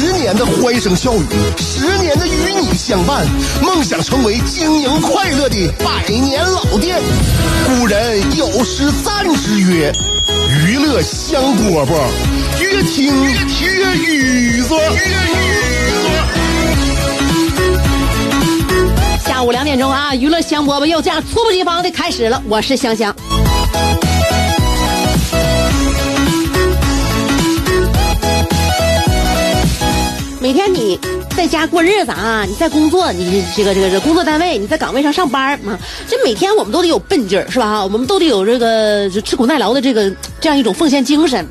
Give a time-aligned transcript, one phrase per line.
[0.00, 1.26] 十年的欢声笑语，
[1.58, 3.26] 十年的与你相伴，
[3.60, 6.98] 梦想成为经营快乐的百年老店。
[7.66, 9.92] 古人有诗赞之曰
[10.64, 11.92] ：“娱乐香饽饽，
[12.62, 13.12] 越听
[13.60, 14.80] 越雨左。”
[19.22, 22.42] 下午两点钟啊，娱乐香饽饽又这样猝不及防的开始了。
[22.48, 23.14] 我是香香。
[30.50, 30.98] 每天你
[31.36, 37.84] 在家过日子啊，你在工作，你这个这个这工作单位，你在岗位上上班嘛，这每天我们都得有奔劲儿，是吧？
[37.84, 41.46] 我们都得有这个就吃苦耐劳的这个这样一种奉献精神。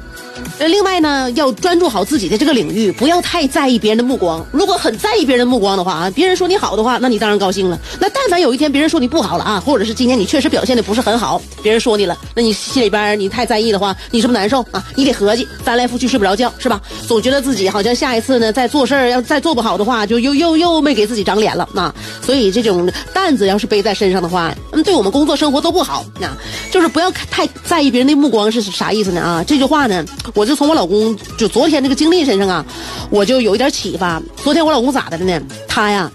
[0.59, 4.45] 呃，另外呢，要专注好自己的这个领域，不要太在意别人的目光。
[4.51, 7.79] 如果很在意别人的目光的话啊，别人说你好的话，那你当然高兴了。
[7.99, 14.85] 那但凡有一天别人说你不好了啊，或者是今天你确实表现的不是很好，别人说你了，那你心里边你太在意的话，你是不是难受啊？
[14.95, 16.81] 你得合计，翻来覆去睡不着觉，是吧？
[17.07, 21.93] 总觉得自己好像下一次呢再做事儿要再做不好的话，就又又又没给自己长脸了啊。
[22.21, 26.03] 所以这种担子要是背在身上的话，嗯，对我们工作生活都不好。
[26.19, 26.27] 那
[26.69, 29.21] 就是不要太在意别人的目光是啥意思呢？
[29.21, 30.03] 啊，这句话呢，
[30.33, 32.65] 我就从我老公就昨天那个经历身上啊，
[33.09, 34.21] 我就有一点启发。
[34.43, 35.41] 昨天我老公咋的了呢？
[35.67, 36.11] 他呀，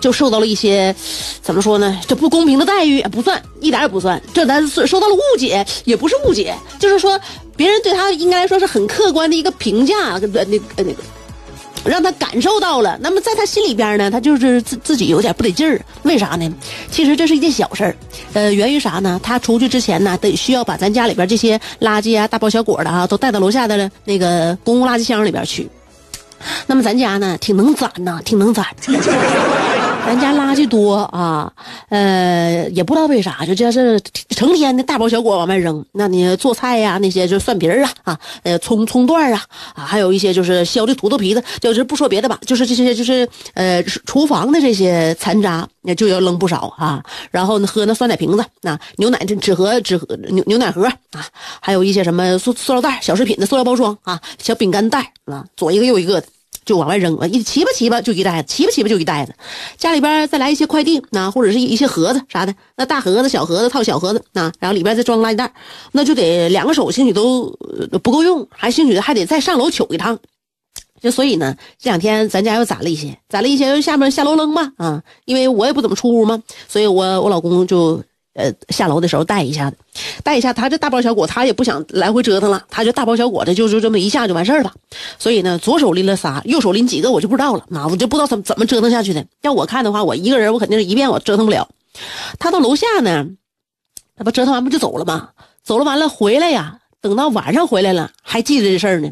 [0.00, 0.94] 就受到了一些
[1.42, 1.98] 怎么说呢？
[2.06, 4.20] 这不公平的待遇不算，一点也不算。
[4.34, 7.18] 这咱受到了误解，也不是误解，就是说
[7.56, 10.96] 别人对他应该说是很客观的一个评价，那那个那个。
[11.86, 15.80] 让他感受到了，那么在他心里边呢，他就是自自己有点不得劲儿。
[16.02, 16.52] 为啥呢？
[16.90, 17.96] 其实这是一件小事儿，
[18.32, 19.20] 呃，源于啥呢？
[19.22, 25.68] 他出去之前呢，得需要把咱家里边这些垃圾啊、大包小裹的啊，都带到楼下的那个公共垃圾箱里边去。
[26.66, 28.66] 那么咱家呢，挺能攒呐，挺能攒。
[30.06, 31.52] 咱家垃圾多啊，
[31.88, 35.84] 呃，也不知道为啥，就这是成天的大包小裹往外扔。
[35.92, 39.42] 那你做菜呀，那些就蒜皮儿啊，啊，呃，葱葱段啊，
[39.74, 47.02] 啊，还有一些就是削的土豆皮子，就是不说别的吧，就是这些就是呃厨房的这些残渣，那就要扔不少啊。
[47.30, 51.26] 然后呢，喝那酸奶瓶子，那牛奶纸盒纸盒牛牛奶盒啊，
[51.60, 56.26] 还有一些什么塑塑料袋、小食品的塑料包装啊，小饼干袋啊，左一个右一个的。
[56.66, 59.32] 就往外扔，一齐吧齐吧就一袋子，齐吧齐吧就一袋子。
[59.78, 65.50] 家里边再来一些快递，那或者是一些盒子啥的，那大盒子、小盒子套小盒子，那然后里边再装垃圾袋，
[65.92, 67.56] 那就得两个手兴许都
[68.02, 70.18] 不够用，还兴许还得再上楼取一趟。
[71.00, 78.02] 就所以呢，这两天咱家又攒了一些，攒了一些，下面下楼扔吧啊，因为我也不怎么出屋嘛，所以我我老公就。
[78.36, 79.76] 呃，下楼的时候带一下子，
[80.22, 84.72] 带一下他这大包小裹，他也不想来回折腾了，他就大包小裹的，就就这么一下就完事儿了。
[85.18, 87.64] 所以呢，左手拎了仨，右手拎几个，我就不知道了。
[87.68, 89.26] 那我就不知道怎么怎么折腾下去的。
[89.40, 91.66] 要我看的话，我一个人我肯定是一遍我折腾不了。
[92.38, 93.26] 他到楼下呢，
[94.16, 95.30] 那不折腾完不就走了吗？
[95.64, 99.10] 走了完了回来呀，等到晚上回来了，还记着这事儿呢，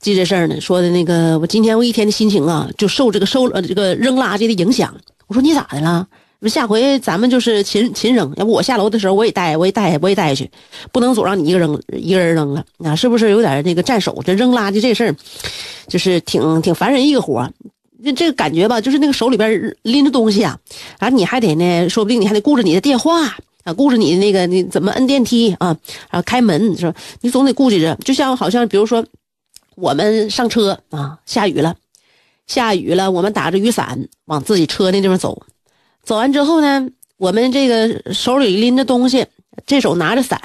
[0.00, 4.94] 记这事儿呢，说的那个我今天我一天的心情啊，就受这个收呃这个扔垃圾的影响。
[5.28, 6.06] 我说你咋的了？
[6.48, 10.50] 下回咱们就是勤勤扔，要不我下楼的时候我也带，我也带，我也带下去，
[10.92, 14.22] 不能总让你一个扔，一个人扔了，啊，是不是有点那个占手？
[14.24, 15.16] 这扔垃圾这事儿，
[15.88, 17.48] 就是挺挺烦人一个活
[18.04, 20.58] 这这个感觉吧，就是那个手里边拎着东西啊，
[20.98, 23.26] 然后你还得呢，说不定你还得顾着你的电话
[23.62, 25.76] 啊，顾着你的那个你怎么摁电梯啊，
[26.10, 26.94] 然后开门是吧？
[27.22, 29.02] 你总得顾及着，就像好像比如说
[29.76, 31.74] 我们上车啊，下雨了，
[32.46, 35.42] 下雨了，我们打着雨伞往自己车那地方走。
[36.04, 39.26] 走完之后呢，我们这个手里拎着东西，
[39.66, 40.38] 这手拿着伞，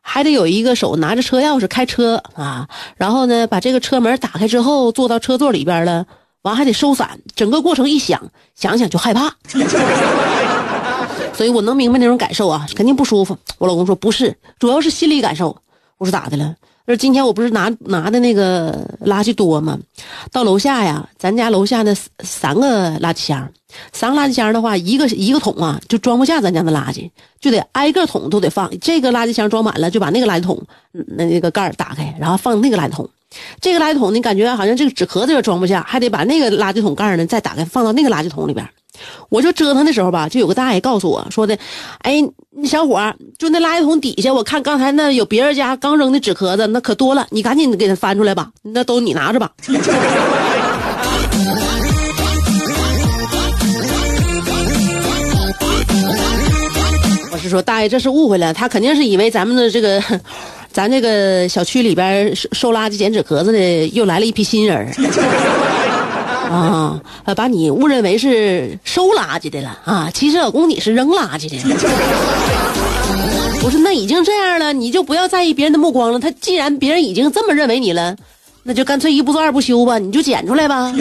[0.00, 2.68] 还得有一个手拿着车钥匙开车啊。
[2.96, 6.06] 然后呢，把这个车门打开之后，坐到车座里边了，
[6.42, 7.18] 完还得收伞。
[7.34, 9.34] 整个过程一想，想想就害怕。
[11.34, 13.36] 所以我能明白那种感受啊，肯定不舒服。
[13.58, 15.56] 我老公说不是，主要是心理感受。
[15.98, 16.54] 我说咋的了？
[16.86, 19.78] 说今天我不是拿拿的那个垃圾多吗？
[20.32, 21.94] 到楼下呀，咱家楼下那
[22.24, 23.48] 三个垃圾箱，
[23.92, 27.08] 三个垃圾箱的话，一个一个桶啊，就装不下咱家的垃圾，
[27.40, 28.68] 就得挨个桶都得放。
[28.80, 30.60] 这个垃圾箱装满了，就把那个垃圾桶
[30.92, 33.08] 那那个盖打开，然后放那个垃圾桶。
[33.60, 38.68] 这个垃圾桶你，感觉好像这个纸壳子也装不下，还得把那个垃圾桶盖呢再打开，放到那个垃圾桶里边。
[39.28, 41.56] 我就折腾的时候吧，就有个大爷告诉我说的
[42.02, 42.22] ：“哎，
[42.64, 43.00] 小伙
[43.38, 49.50] 就那垃圾桶底下，我看刚才那有别人家刚扔的纸壳子，那可多了，你赶紧给他翻出来吧，那都你拿着吧。
[57.32, 60.02] ”我是说，大爷这是误会了，他肯定是以为咱们的这个，
[60.72, 64.92] 咱这个小区里边收收垃圾、捡纸壳子的又来了一批新人
[66.50, 67.00] 啊，
[67.36, 71.56] 把你误认为是收垃圾的了啊，其实老公你是扔垃圾的。
[73.60, 76.18] 不是那已经这样了，你就不要在意别人的目光了。
[76.18, 78.16] 他既然别人已经这么认为你了，
[78.62, 80.92] 那就干脆一不做二不休吧，你就捡出来吧。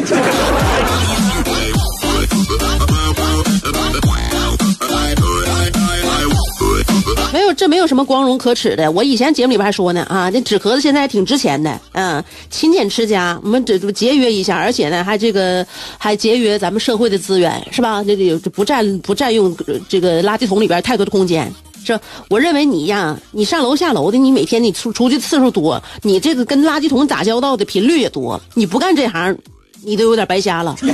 [7.54, 8.92] 这没有什么光荣可耻的。
[8.92, 15.66] 我以前节目里边还说呢，啊，那纸壳子现在还挺值钱的，嗯，勤俭持家，我们这节约一下，而且呢，还这个
[15.98, 18.04] 还节约咱们社会的资源，是吧？
[18.04, 19.56] 这个不占不占用
[19.88, 21.52] 这个垃圾桶里边太多的空间。
[21.86, 22.00] 这，
[22.30, 29.36] 我认为你呀，你上楼下楼的，你每天你出出去次数多，你这个跟垃圾桶打交道的频率也多，你不干这行，
[29.84, 30.76] 你都有点白瞎了。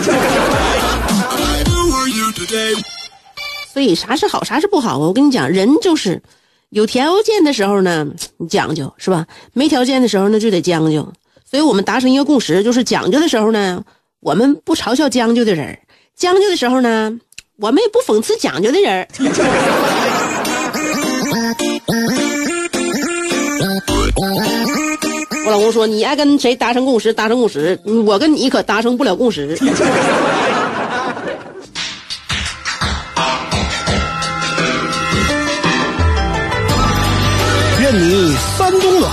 [3.73, 4.97] 所以啥是好，啥是不好啊？
[4.99, 6.21] 我跟你讲，人就是
[6.75, 8.05] 有条件的时候呢，
[8.35, 9.25] 你讲究是吧？
[9.53, 11.07] 没条件的时候呢，就得将就。
[11.49, 13.81] 所以我们达成一个共识，就是讲究的时候呢，
[14.19, 15.73] 我们不嘲笑将就的人；
[16.17, 17.17] 将就的时候呢，
[17.59, 19.07] 我们也不讽刺讲究的人。
[25.45, 29.57] 我老公说：“你爱跟谁达成共识，达成共识，我跟你可达成不了共识。”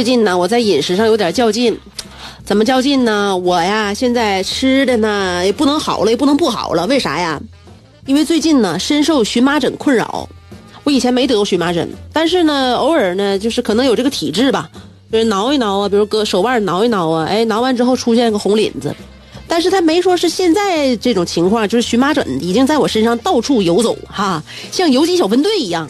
[0.00, 1.78] 最近呢，我在饮食上有点较劲，
[2.42, 3.36] 怎么较劲呢？
[3.36, 6.86] 我呀，现在吃的呢也不能好了，也不能不好了。
[6.86, 7.38] 为啥呀？
[8.06, 10.26] 因为最近呢，深受荨麻疹困扰。
[10.84, 14.70] 我以前没得过荨麻疹，但是呢，偶尔呢，就是可能有这个体质吧，
[15.12, 18.96] 就是挠一挠啊，比如搁手腕挠一挠啊，哎，挠完之后出现个红领子。
[19.46, 24.42] 但是他没说是现在这种情况，就是荨麻疹已经在我身上到处游走哈，
[24.72, 25.86] 像游击小分队一样。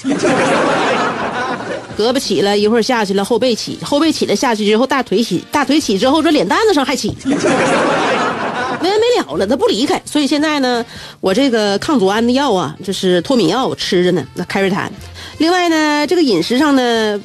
[2.01, 10.01] 胳膊起了，一会儿下去了，后背起，后背起了下去之后，大腿起，大腿起之后，这脸蛋子上还起， 没完没了了，他不离开。
[10.07, 10.83] 所以现在呢，
[11.21, 14.91] 我这个抗组胺的药啊，就是脱敏药，我吃着呢，那开瑞坦。
[15.37, 17.21] 另外呢，这个饮食上呢，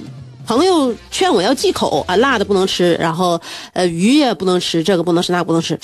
[0.45, 3.39] 朋友劝我要忌口啊，辣的不能吃，然后
[3.71, 5.79] 呃鱼也不能吃，这个不能吃，那不能吃。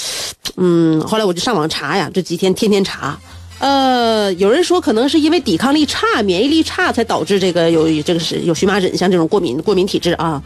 [0.58, 3.18] 嗯，后来我就上网查呀，这几天天天查。
[3.62, 10.42] 呃，有人说可能是因为抵抗力差、免疫力差才导致这个有这个是有荨麻疹，像这种过敏过敏体质啊。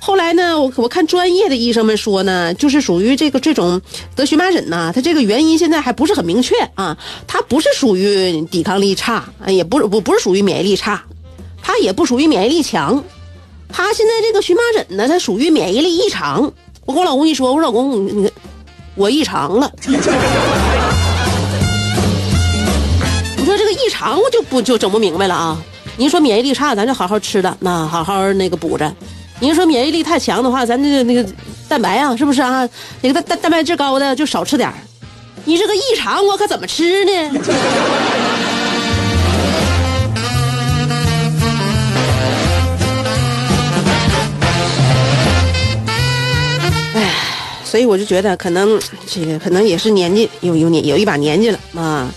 [0.00, 3.82] 后来呢，我我看专业的医生们说呢，就是属于这个这种
[4.16, 6.96] 得荨麻疹呢，它这个原因现在还不是很明确啊。
[7.26, 11.04] 它不是属于抵抗力差，也不是不不是属于免疫力差，
[11.62, 13.04] 它也不属于免疫力强，
[13.68, 16.50] 它现在这个荨麻疹呢，它属于免疫力异常。
[16.86, 18.32] 我跟我老公一说，我说老公，你
[18.94, 19.70] 我异常了。
[24.04, 25.56] 肠，我就不就整不明白了啊！
[25.96, 28.86] 您说免疫力差，咱就好好吃的，那好好那个补着；
[29.40, 31.26] 您说免疫力太强的话，咱这个那个
[31.70, 32.68] 蛋白啊，是不是啊？
[33.00, 34.70] 那个蛋蛋蛋白质高的就少吃点
[35.46, 37.12] 你这个异常，我可怎么吃呢？
[46.94, 47.10] 哎，
[47.64, 52.12] 所以我就觉得，可能这个可能也是年纪有有年有一把年纪了啊。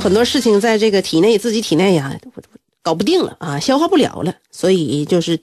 [0.00, 2.14] 很多事情在这个体内自己体内呀，
[2.82, 5.38] 搞不定了啊，消化不了了，所以就是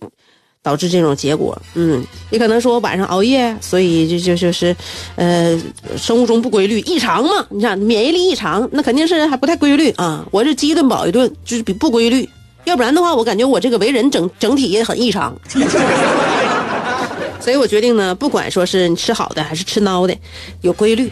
[0.64, 1.60] 导致这种结果。
[1.76, 4.76] 嗯，也可能说我晚上熬夜，所以就就就是，
[5.16, 5.60] 呃，
[5.98, 7.46] 生物钟不规律，异常嘛。
[7.50, 10.26] 你想免疫力异常，那肯定是还不太规律啊。
[10.32, 12.28] 我这饥一顿饱一顿，就是比不规律。
[12.64, 15.36] 要不然的话，我感觉我这个为人整整体也很异常。
[17.40, 20.18] 所以我决定呢，不管说是你吃好的还是吃孬的，
[20.62, 21.12] 有规律。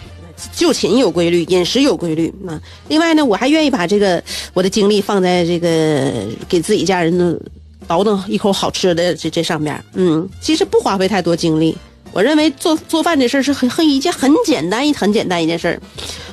[0.55, 2.59] 就寝有规律，饮食有规律啊。
[2.87, 4.23] 另外呢，我还愿意把这个
[4.53, 6.11] 我的精力放在这个
[6.49, 7.39] 给自己家人的
[7.87, 11.77] 倒腾一口好吃的这这上面，嗯，其实不花费太多精力。
[12.11, 15.79] 我认为做做饭这事儿是很很一件很简单一很简单一件事儿，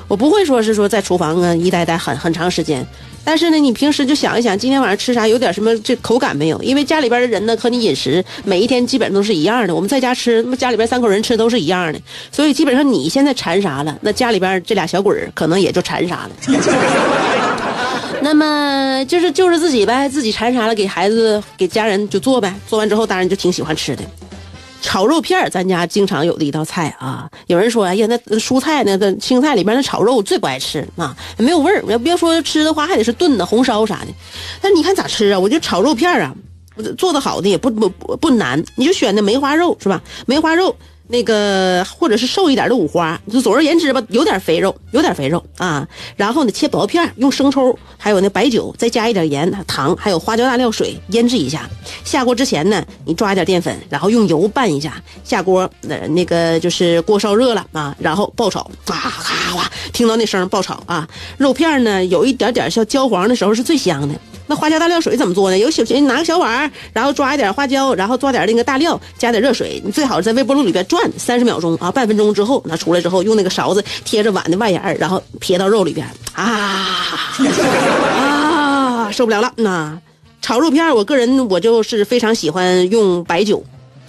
[0.07, 2.85] 我不会说是说在厨房啊一待待很很长时间。
[3.23, 6.61] 但是呢，你平时就想一想，今天晚上吃啥，有点什么这口感没有？
[6.63, 9.73] 因为家里边的人呢和你饮食每一天基本上都是一样的。
[9.75, 11.99] 我们在家吃，那么家里边三口人吃都是一样的，
[12.31, 16.31] 所以基本上你现在馋啥了，那家里边这俩小鬼儿可能也就馋啥了。
[18.23, 22.53] 那么就是就是自己呗，自己馋啥了，给孩子给家人就做呗。
[22.67, 24.03] 做完之后，当然就挺喜欢吃的。
[24.81, 27.29] 炒肉片，咱家经常有的一道菜啊。
[27.47, 31.83] 有人说，哎呀，那蔬菜那个青菜里边那炒肉最不爱吃啊，没有味儿。
[31.87, 34.07] 要别说吃的话，还得是炖的、红烧啥的。
[34.61, 35.39] 但你看咋吃啊？
[35.39, 36.35] 我就炒肉片儿啊，
[36.97, 40.01] 做的好的也不不不难，你就选那梅花肉是吧？
[40.25, 40.75] 梅花肉。
[41.11, 45.87] 那个或者是瘦一点的五花，就总而言之吧，有点肥肉，有点肥肉啊。
[46.15, 51.69] 然后呢，切薄片，用生抽，还有那白酒，再加一点盐、糖，还有花椒大料水腌制一下。
[52.05, 55.01] 下锅之前呢，你抓一点淀粉，然后用油拌一下。
[55.23, 61.07] 下锅那那个就是锅烧热了啊，然后爆炒，哗哗哗，听到那声爆炒啊。
[61.37, 64.15] 肉片呢，有一点点像焦黄的时候是最香的。
[64.51, 65.57] 那花椒大料水怎么做呢？
[65.57, 76.43] 有小你拿个小碗，然后抓一点花椒，然后抓点那个大料，加点热水，你最好在微波炉里边转三十秒钟啊，半分钟之后拿出来之后，用那个勺子贴着碗的外沿然后撇到肉里边啊
[78.19, 79.53] 啊，受不了了！
[79.55, 79.97] 那
[80.41, 83.63] 炒肉片，我个人我就是非常喜欢用白酒，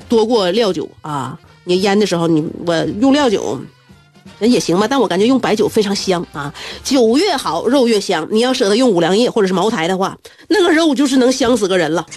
[0.08, 1.38] 多过料酒啊。
[1.64, 3.56] 你腌的时候，你我用料酒。
[4.38, 6.52] 那也行吧，但我感觉用白酒非常香啊，
[6.82, 8.26] 酒越好，肉越香。
[8.30, 10.16] 你要舍得用五粮液或者是茅台的话，
[10.48, 12.06] 那个肉就是能香死个人了。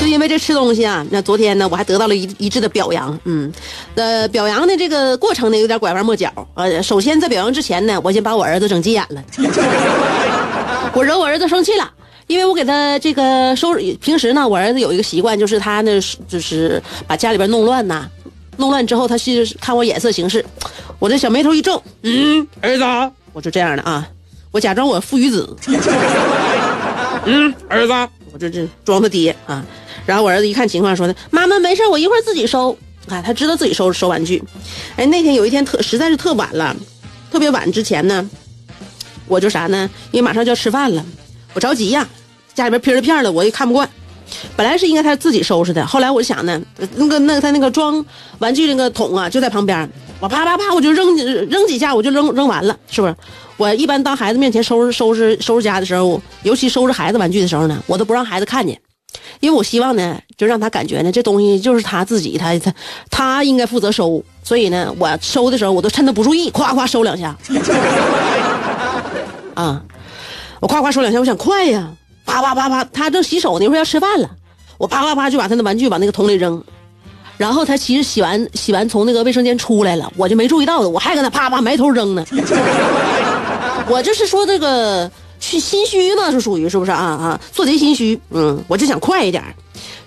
[0.00, 3.16] 就因为这吃东西啊，那昨天呢，我还得到了一一致的表扬。
[3.24, 3.52] 嗯，
[3.94, 6.30] 呃，表扬的这个过程呢，有点拐弯抹角。
[6.54, 9.22] 呃，首先在表扬之前呢，我先把我儿子整急眼了，
[10.92, 11.88] 我惹我儿子生气了。
[12.26, 18.08] 因为我给他这个收拾，平时呢，我儿子有一个习惯，就是他呢，就是把家里边弄乱呐，
[18.56, 20.44] 弄乱之后，他是看我眼色行事，
[20.98, 22.84] 我这小眉头一皱，嗯，儿子，
[23.32, 24.08] 我就这样的啊，
[24.50, 25.56] 我假装我父与子，
[27.24, 27.92] 嗯，儿子，
[28.32, 29.64] 我这这装他爹啊，
[30.06, 32.76] 然后我儿子一看情况，说的，妈妈没事，我一会儿自己收，
[33.08, 34.42] 啊，他知道自己收收玩具，
[34.96, 36.74] 哎，那天有一天特实在是特晚了，
[37.30, 38.28] 特别晚之前呢，
[39.26, 39.90] 我就啥呢？
[40.12, 41.04] 因为马上就要吃饭了。
[41.54, 42.06] 我着急呀，
[42.54, 43.88] 家里边劈着片了，我也看不惯。
[44.56, 46.58] 本来是应该他自己收拾的，后来我想呢，
[46.96, 48.02] 那个那个他那个装
[48.38, 49.88] 玩具那个桶啊就在旁边，
[50.20, 53.14] 我啪啪啪我就扔扔几下我就扔扔完了，是不是？
[53.58, 58.80] 我一般当孩子面前收拾收拾收拾家的时候，尤其收拾孩子玩具的时候呢，我都不让孩子看见，
[59.40, 62.72] 因为我希望呢，就让他感觉呢，这东西就是他自己，他他
[63.10, 67.36] 他应该负责收，所以呢，我收的时候我都趁他不注意，咵咵收两下，
[69.54, 69.82] 啊。
[70.62, 71.90] 我夸夸说两下，我想快呀，
[72.24, 74.30] 啪啪啪啪，他正洗手呢，一会要吃饭了，
[74.78, 76.62] 我啪啪啪就把他的玩具往那个桶里扔，
[77.36, 82.24] 然后他其实洗完洗完从那个卫生间出来了，我就没注意到的，我还搁那啪啪埋头扔呢。
[83.90, 87.40] 我就是说这个去心虚嘛，是属于是不是啊啊？
[87.50, 89.42] 做贼心虚，嗯，我就想快一点，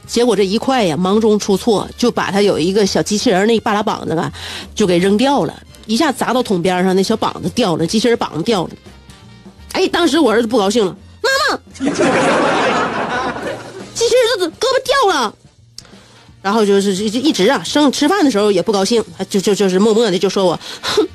[0.08, 4.32] 结果这一快呀，忙中出错，就把他有一个小机器人那半拉膀子啊，
[4.74, 5.54] 就给扔掉了，
[5.86, 8.70] 一下砸到桶边上，那小膀子掉了，机器人膀子掉了。
[9.76, 11.84] 哎，当时我儿子不高兴了，妈妈，机
[14.08, 15.36] 器人子胳膊掉了，
[16.42, 21.06] 然后就是就一直啊，生吃饭的时候也不高兴，就就就是默默的就说我，哼，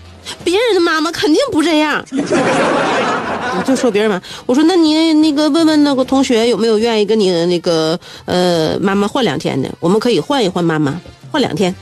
[0.44, 2.04] 别人的妈妈肯定不这样，
[3.66, 11.00] 就说别人嘛，我说那你那个问问那个同学有没有愿意跟你那个呃妈妈换两天的，我们可以换一换妈妈，
[11.32, 11.74] 换两天，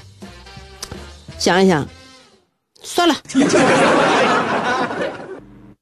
[1.41, 1.85] 想一想，
[2.85, 3.17] 算了。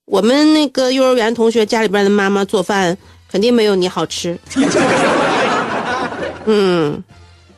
[0.07, 2.97] 我们那个幼儿园同学家里边的妈妈做饭
[3.29, 4.39] 肯定没有你好吃，
[6.47, 7.03] 嗯，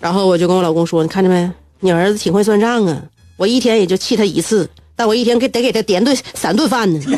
[0.01, 1.51] 然后我就跟我老公说：“你看着没？
[1.81, 3.03] 你儿子挺会算账啊！
[3.37, 6.99] 我一天也就气他一次，但我一天给得给他点顿三顿饭呢。”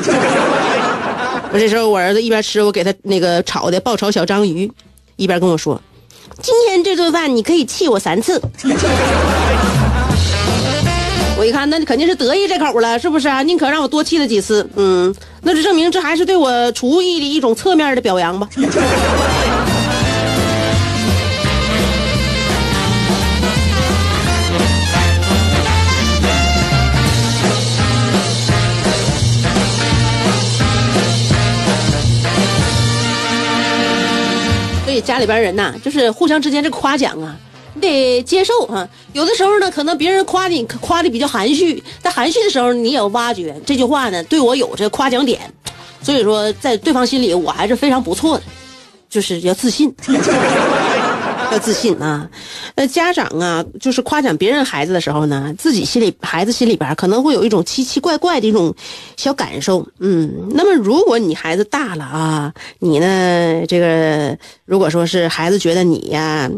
[1.53, 4.71] 我这时候我儿子一边吃我给他那个炒的爆炒小章鱼，
[5.15, 5.81] 一边跟我说
[6.43, 8.43] ：“今天这顿饭你可以气我三次。”
[11.41, 13.43] 我一看，那肯定是得意这口了，是不是啊？
[13.43, 18.47] 宁可让我多气他几次，嗯，那就证明这还是对我厨艺的一种侧面的表扬吧。
[34.85, 37.35] 所以家里边人呐，就是互相之间这夸奖啊。
[37.75, 38.89] 你得接受啊！
[39.13, 45.41] 有的时候呢，可能别人夸你夸的比较含蓄，在含蓄的时候，你也要挖掘这句话呢，对我有这夸奖点，
[46.03, 48.45] 所以说在对方心里我还是非常不错的，
[49.09, 49.95] 就是要自信。
[51.53, 52.31] 要自信啊！
[52.77, 58.73] 呃，家长啊，就是夸奖别人孩子的时候呢，自己心里孩子心里边可能会有一种奇奇怪怪的一种
[59.17, 59.85] 小感受。
[59.99, 66.49] 嗯，那么如果你孩子大了啊，你呢，这个如果说是孩子觉得你呀，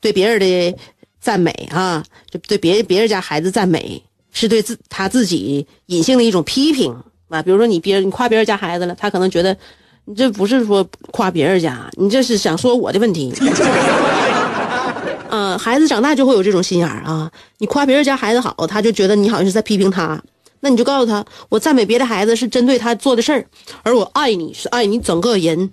[0.00, 0.76] 对别人的
[1.20, 4.02] 赞美啊，就对别别人家孩子赞美，
[4.32, 6.94] 是对自他自己隐性的一种批评
[7.28, 7.42] 啊。
[7.42, 9.56] 比如说你别人你夸别人家孩子了，他可能觉得
[10.04, 13.32] 你这不是说夸别人家，你这是想说我的问题。
[15.30, 17.30] 嗯，孩子长大就会有这种心眼儿啊！
[17.58, 20.18] 你夸别人家孩子好，他就觉得你好像是在批评他。
[20.60, 23.44] 那你就告诉他，我赞美别的孩子是针对他做的事儿，
[23.82, 25.70] 而我爱你是爱你整个人。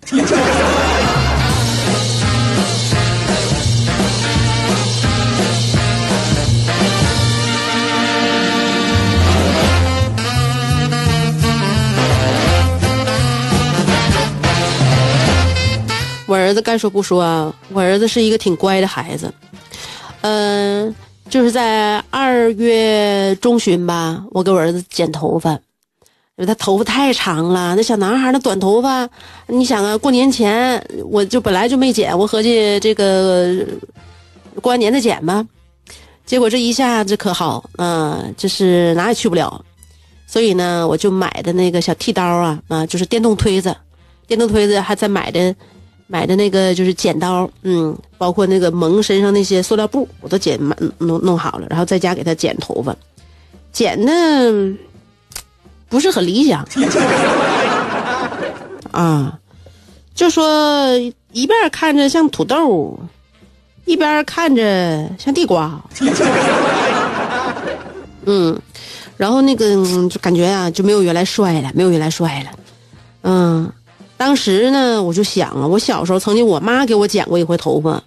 [16.27, 19.32] 我儿子该说不说啊，我儿子是一个挺乖的孩子。
[20.22, 20.94] 嗯，
[21.29, 25.60] 就是在二月中旬吧，我给我儿子剪头发，因
[26.38, 27.75] 为他头发太长了。
[27.75, 29.08] 那小男孩那短头发，
[29.46, 33.63] 你想啊，过年前我就本来就没剪，我合计这个
[34.62, 35.46] 过完年再剪吧。
[36.25, 39.63] 结果这一下子可好，嗯，就是哪也去不了，
[40.25, 43.75] 所以呢，我就买的那个小剃刀啊，啊，就是电动推子，
[44.25, 45.55] 电动推子还在买的。
[46.07, 50.59] 买的那个就是剪刀，嗯，包括那个蒙身上那些塑料布，我都剪
[51.00, 52.95] 弄弄好了，然后在家给他剪头发，
[53.71, 54.13] 剪的
[55.89, 56.63] 不是很理想，
[58.91, 59.39] 啊，
[60.13, 60.95] 就说
[61.31, 63.00] 一边看着像土豆，
[63.85, 65.81] 一边看着像地瓜，
[68.25, 68.55] 嗯，
[69.17, 69.75] 然后那个
[70.07, 72.51] 就感觉啊就没有原来帅了，没有原来帅了，
[73.24, 73.71] 嗯。
[74.17, 78.01] 当时呢，我就想啊，我小时候曾经我妈给我剪过一回头发，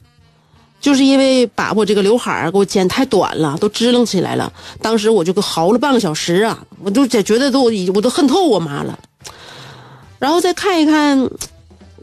[0.80, 4.52] 就是因为把我这个刘海儿给我剪太短了，都支棱起来了。
[4.80, 8.98] 当时我就嚎了半个小时啊，我都觉得都我都恨透我妈了。
[10.18, 11.30] 然后再看一看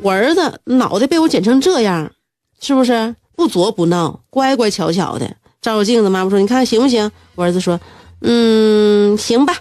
[0.02, 2.12] 我儿子脑袋被我剪成这样，
[2.62, 5.28] 是不是不作不闹，乖乖巧巧的？
[5.62, 7.80] 照照镜子，妈妈说：“你看行不行？”我儿子说
[8.22, 9.58] ：“嗯，行吧，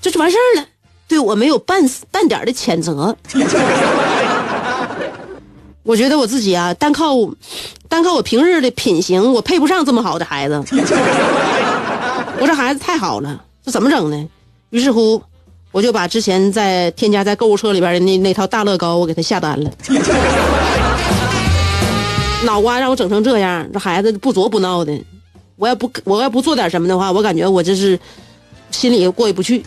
[0.00, 0.66] 这就完事儿了。”
[1.06, 3.16] 对我没有半半点的谴责，
[5.82, 7.14] 我觉得我自己啊，单靠
[7.88, 10.54] 单靠我平日的品行，我配不上这么好的孩子。
[12.40, 14.28] 我这孩子太好了，这怎么整呢？
[14.70, 15.22] 于是乎，
[15.70, 19.70] 我就把之前在添加在购物车里边的那那套大乐高，我给他下单了。
[22.44, 24.92] 脑瓜让我整成这样，这孩子不作不闹的，
[25.56, 27.98] 我要不我要不做点什么的话，我感觉我这是
[28.70, 29.62] 心里过意不去。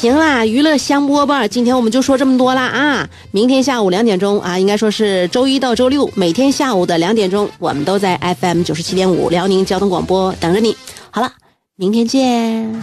[0.00, 3.06] 行啦，娱乐香饽饽，今天我们就说这么多啦啊！
[3.32, 10.74] 明天下午两点钟啊，应该说是周一到周六，每天下午的两点钟，我们都在 FM 九十七点五辽宁交通广播等着你。
[11.10, 11.30] 好了，
[11.76, 12.82] 明天见。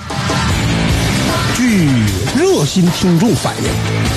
[1.56, 1.88] 据
[2.40, 4.17] 热心听众反映。